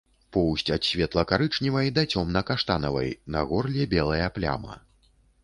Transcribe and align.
Поўсць 0.35 0.69
ад 0.75 0.87
светла-карычневай 0.87 1.91
да 1.97 2.05
цёмна-каштанавай, 2.15 3.13
на 3.37 3.45
горле 3.53 3.83
белая 3.95 4.27
пляма. 4.41 4.81